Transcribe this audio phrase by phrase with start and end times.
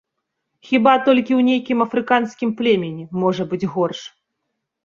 [0.69, 4.01] Хіба толькі ў нейкім афрыканскім племені можа быць горш.